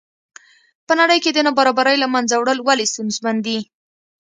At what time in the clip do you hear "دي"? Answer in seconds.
3.45-3.59